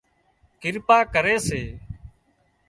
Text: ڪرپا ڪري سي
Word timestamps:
ڪرپا 0.61 0.97
ڪري 1.13 1.35
سي 1.47 1.61